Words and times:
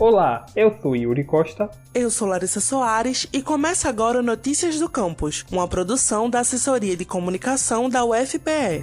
Olá, 0.00 0.46
eu 0.56 0.74
sou 0.80 0.96
Yuri 0.96 1.24
Costa. 1.24 1.70
Eu 1.94 2.10
sou 2.10 2.26
Larissa 2.26 2.58
Soares 2.58 3.28
e 3.34 3.42
começa 3.42 3.86
agora 3.86 4.18
o 4.18 4.22
Notícias 4.22 4.78
do 4.78 4.88
Campus, 4.88 5.44
uma 5.52 5.68
produção 5.68 6.30
da 6.30 6.40
Assessoria 6.40 6.96
de 6.96 7.04
Comunicação 7.04 7.86
da 7.86 8.02
UFPE. 8.02 8.80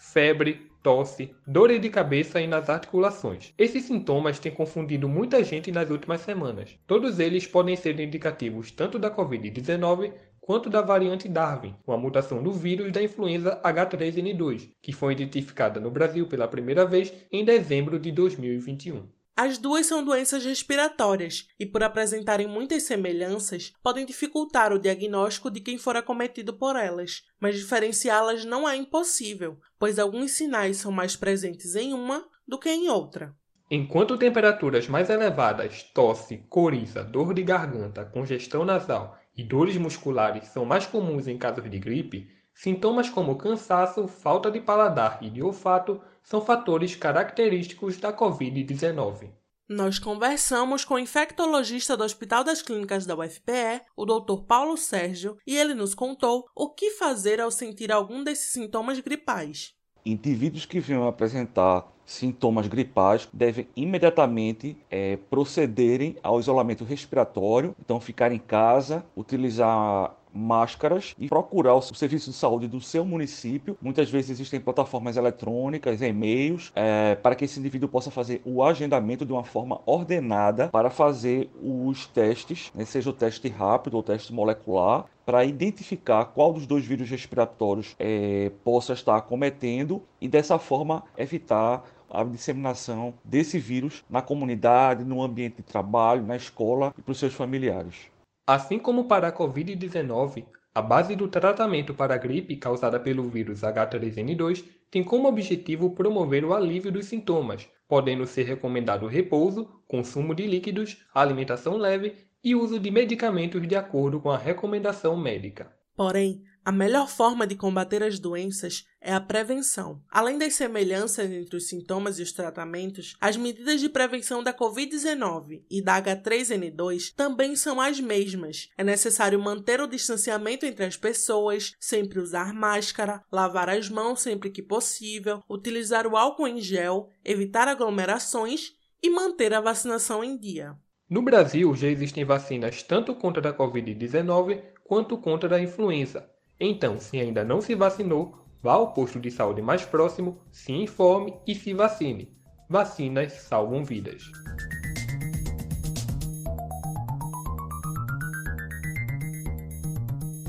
Febre, 0.00 0.70
tosse, 0.82 1.34
dor 1.46 1.78
de 1.78 1.90
cabeça 1.90 2.40
e 2.40 2.46
nas 2.46 2.70
articulações. 2.70 3.52
Esses 3.58 3.84
sintomas 3.84 4.38
têm 4.38 4.50
confundido 4.50 5.10
muita 5.10 5.44
gente 5.44 5.70
nas 5.70 5.90
últimas 5.90 6.22
semanas. 6.22 6.78
Todos 6.86 7.18
eles 7.18 7.46
podem 7.46 7.76
ser 7.76 8.00
indicativos 8.00 8.70
tanto 8.70 8.98
da 8.98 9.10
Covid-19 9.10 10.10
quanto 10.46 10.70
da 10.70 10.80
variante 10.80 11.28
Darwin, 11.28 11.74
uma 11.84 11.98
mutação 11.98 12.40
do 12.40 12.52
vírus 12.52 12.92
da 12.92 13.02
influenza 13.02 13.60
H3N2, 13.64 14.70
que 14.80 14.92
foi 14.92 15.12
identificada 15.12 15.80
no 15.80 15.90
Brasil 15.90 16.28
pela 16.28 16.46
primeira 16.46 16.86
vez 16.86 17.12
em 17.32 17.44
dezembro 17.44 17.98
de 17.98 18.12
2021. 18.12 19.08
As 19.36 19.58
duas 19.58 19.86
são 19.86 20.02
doenças 20.04 20.44
respiratórias 20.44 21.48
e, 21.58 21.66
por 21.66 21.82
apresentarem 21.82 22.46
muitas 22.46 22.84
semelhanças, 22.84 23.72
podem 23.82 24.06
dificultar 24.06 24.72
o 24.72 24.78
diagnóstico 24.78 25.50
de 25.50 25.60
quem 25.60 25.76
for 25.76 25.96
acometido 25.96 26.54
por 26.54 26.76
elas, 26.76 27.24
mas 27.40 27.56
diferenciá-las 27.56 28.44
não 28.44 28.66
é 28.66 28.76
impossível, 28.76 29.58
pois 29.78 29.98
alguns 29.98 30.30
sinais 30.30 30.76
são 30.76 30.92
mais 30.92 31.16
presentes 31.16 31.74
em 31.74 31.92
uma 31.92 32.24
do 32.46 32.58
que 32.58 32.70
em 32.70 32.88
outra. 32.88 33.34
Enquanto 33.68 34.16
temperaturas 34.16 34.86
mais 34.86 35.10
elevadas, 35.10 35.82
tosse, 35.92 36.38
coriza, 36.48 37.02
dor 37.02 37.34
de 37.34 37.42
garganta, 37.42 38.04
congestão 38.04 38.64
nasal 38.64 39.18
e 39.36 39.44
dores 39.44 39.76
musculares 39.76 40.48
são 40.48 40.64
mais 40.64 40.86
comuns 40.86 41.28
em 41.28 41.36
casos 41.36 41.70
de 41.70 41.78
gripe, 41.78 42.30
sintomas 42.54 43.08
como 43.08 43.36
cansaço, 43.36 44.08
falta 44.08 44.50
de 44.50 44.60
paladar 44.60 45.18
e 45.20 45.28
de 45.28 45.42
olfato 45.42 46.00
são 46.22 46.40
fatores 46.40 46.96
característicos 46.96 47.98
da 47.98 48.12
Covid-19. 48.12 49.30
Nós 49.68 49.98
conversamos 49.98 50.84
com 50.84 50.94
o 50.94 50.98
infectologista 50.98 51.96
do 51.96 52.04
Hospital 52.04 52.44
das 52.44 52.62
Clínicas 52.62 53.04
da 53.04 53.16
UFPE, 53.16 53.82
o 53.96 54.06
Dr. 54.06 54.44
Paulo 54.46 54.76
Sérgio, 54.76 55.36
e 55.44 55.56
ele 55.56 55.74
nos 55.74 55.92
contou 55.92 56.46
o 56.54 56.70
que 56.70 56.92
fazer 56.92 57.40
ao 57.40 57.50
sentir 57.50 57.90
algum 57.90 58.22
desses 58.22 58.52
sintomas 58.52 59.00
gripais. 59.00 59.75
Indivíduos 60.06 60.64
que 60.64 60.78
venham 60.78 61.08
apresentar 61.08 61.84
sintomas 62.04 62.68
gripais 62.68 63.28
devem 63.32 63.66
imediatamente 63.74 64.76
é, 64.88 65.16
procederem 65.28 66.14
ao 66.22 66.38
isolamento 66.38 66.84
respiratório, 66.84 67.74
então 67.80 67.98
ficar 67.98 68.30
em 68.30 68.38
casa, 68.38 69.04
utilizar 69.16 70.14
máscaras 70.36 71.14
e 71.18 71.28
procurar 71.28 71.74
o 71.74 71.82
serviço 71.82 72.30
de 72.30 72.36
saúde 72.36 72.68
do 72.68 72.80
seu 72.80 73.04
município. 73.04 73.76
Muitas 73.80 74.10
vezes 74.10 74.30
existem 74.30 74.60
plataformas 74.60 75.16
eletrônicas, 75.16 76.02
e-mails, 76.02 76.72
é, 76.74 77.14
para 77.14 77.34
que 77.34 77.44
esse 77.44 77.58
indivíduo 77.58 77.88
possa 77.88 78.10
fazer 78.10 78.40
o 78.44 78.62
agendamento 78.62 79.24
de 79.24 79.32
uma 79.32 79.44
forma 79.44 79.80
ordenada 79.86 80.68
para 80.68 80.90
fazer 80.90 81.50
os 81.62 82.06
testes, 82.06 82.70
né, 82.74 82.84
seja 82.84 83.10
o 83.10 83.12
teste 83.12 83.48
rápido 83.48 83.94
ou 83.94 84.00
o 84.00 84.02
teste 84.02 84.32
molecular, 84.32 85.06
para 85.24 85.44
identificar 85.44 86.24
qual 86.26 86.52
dos 86.52 86.66
dois 86.66 86.84
vírus 86.84 87.10
respiratórios 87.10 87.96
é, 87.98 88.52
possa 88.62 88.92
estar 88.92 89.20
cometendo 89.22 90.02
e 90.20 90.28
dessa 90.28 90.58
forma 90.58 91.02
evitar 91.16 91.84
a 92.08 92.22
disseminação 92.22 93.14
desse 93.24 93.58
vírus 93.58 94.04
na 94.08 94.22
comunidade, 94.22 95.04
no 95.04 95.22
ambiente 95.22 95.56
de 95.56 95.62
trabalho, 95.62 96.22
na 96.24 96.36
escola 96.36 96.94
e 96.96 97.02
para 97.02 97.12
os 97.12 97.18
seus 97.18 97.34
familiares. 97.34 98.10
Assim 98.46 98.78
como 98.78 99.08
para 99.08 99.26
a 99.26 99.32
Covid-19, 99.32 100.46
a 100.72 100.80
base 100.80 101.16
do 101.16 101.26
tratamento 101.26 101.92
para 101.92 102.14
a 102.14 102.16
gripe 102.16 102.54
causada 102.54 103.00
pelo 103.00 103.28
vírus 103.28 103.62
H3N2 103.62 104.64
tem 104.88 105.02
como 105.02 105.26
objetivo 105.26 105.90
promover 105.90 106.44
o 106.44 106.54
alívio 106.54 106.92
dos 106.92 107.06
sintomas, 107.06 107.68
podendo 107.88 108.24
ser 108.24 108.44
recomendado 108.44 109.08
repouso, 109.08 109.68
consumo 109.88 110.32
de 110.32 110.46
líquidos, 110.46 111.04
alimentação 111.12 111.76
leve 111.76 112.14
e 112.44 112.54
uso 112.54 112.78
de 112.78 112.88
medicamentos 112.88 113.66
de 113.66 113.74
acordo 113.74 114.20
com 114.20 114.30
a 114.30 114.38
recomendação 114.38 115.16
médica. 115.16 115.72
Porém, 115.96 116.44
a 116.66 116.72
melhor 116.72 117.08
forma 117.08 117.46
de 117.46 117.54
combater 117.54 118.02
as 118.02 118.18
doenças 118.18 118.84
é 119.00 119.14
a 119.14 119.20
prevenção. 119.20 120.02
Além 120.10 120.36
das 120.36 120.56
semelhanças 120.56 121.30
entre 121.30 121.56
os 121.56 121.68
sintomas 121.68 122.18
e 122.18 122.22
os 122.22 122.32
tratamentos, 122.32 123.14
as 123.20 123.36
medidas 123.36 123.80
de 123.80 123.88
prevenção 123.88 124.42
da 124.42 124.52
Covid-19 124.52 125.62
e 125.70 125.80
da 125.80 126.02
H3N2 126.02 127.14
também 127.14 127.54
são 127.54 127.80
as 127.80 128.00
mesmas. 128.00 128.68
É 128.76 128.82
necessário 128.82 129.40
manter 129.40 129.80
o 129.80 129.86
distanciamento 129.86 130.66
entre 130.66 130.84
as 130.84 130.96
pessoas, 130.96 131.72
sempre 131.78 132.18
usar 132.18 132.52
máscara, 132.52 133.22
lavar 133.30 133.68
as 133.68 133.88
mãos 133.88 134.20
sempre 134.20 134.50
que 134.50 134.60
possível, 134.60 135.44
utilizar 135.48 136.04
o 136.04 136.16
álcool 136.16 136.48
em 136.48 136.60
gel, 136.60 137.10
evitar 137.24 137.68
aglomerações 137.68 138.72
e 139.00 139.08
manter 139.08 139.54
a 139.54 139.60
vacinação 139.60 140.24
em 140.24 140.36
dia. 140.36 140.74
No 141.08 141.22
Brasil, 141.22 141.72
já 141.76 141.86
existem 141.86 142.24
vacinas 142.24 142.82
tanto 142.82 143.14
contra 143.14 143.50
a 143.50 143.56
Covid-19 143.56 144.60
quanto 144.82 145.16
contra 145.16 145.54
a 145.54 145.62
influenza. 145.62 146.28
Então, 146.58 146.98
se 146.98 147.20
ainda 147.20 147.44
não 147.44 147.60
se 147.60 147.74
vacinou, 147.74 148.34
vá 148.62 148.72
ao 148.72 148.92
posto 148.92 149.20
de 149.20 149.30
saúde 149.30 149.60
mais 149.60 149.84
próximo, 149.84 150.38
se 150.50 150.72
informe 150.72 151.34
e 151.46 151.54
se 151.54 151.74
vacine. 151.74 152.32
Vacinas 152.68 153.32
salvam 153.32 153.84
vidas. 153.84 154.24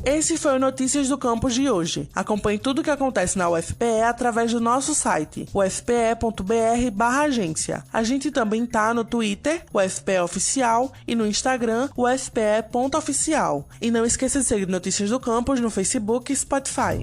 Esse 0.09 0.37
foi 0.37 0.55
o 0.55 0.59
Notícias 0.59 1.09
do 1.09 1.17
Campus 1.17 1.53
de 1.53 1.69
hoje. 1.69 2.07
Acompanhe 2.15 2.57
tudo 2.57 2.79
o 2.79 2.83
que 2.83 2.89
acontece 2.89 3.37
na 3.37 3.49
UFPE 3.49 4.03
através 4.07 4.53
do 4.53 4.61
nosso 4.61 4.95
site, 4.95 5.45
ufpe.br/agência. 5.53 7.83
A 7.91 8.01
gente 8.03 8.31
também 8.31 8.65
tá 8.65 8.93
no 8.93 9.03
Twitter, 9.03 9.65
UFPE 9.73 10.19
Oficial, 10.19 10.93
e 11.05 11.13
no 11.13 11.27
Instagram, 11.27 11.89
ufpe.oficial. 11.97 13.67
E 13.81 13.91
não 13.91 14.05
esqueça 14.05 14.39
de 14.39 14.45
seguir 14.45 14.69
Notícias 14.69 15.09
do 15.09 15.19
Campus 15.19 15.59
no 15.59 15.69
Facebook 15.69 16.31
e 16.31 16.35
Spotify. 16.37 17.01